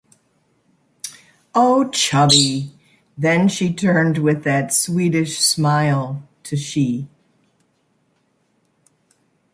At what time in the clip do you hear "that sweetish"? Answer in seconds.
4.45-5.37